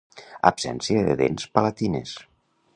Absència 0.49 1.03
de 1.09 1.17
dents 1.21 1.47
palatines. 1.59 2.19